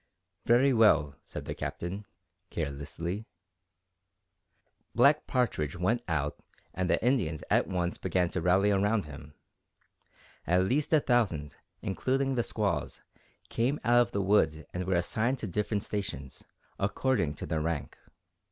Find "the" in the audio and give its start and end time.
1.45-1.53, 6.89-6.99, 12.33-12.41, 14.11-14.23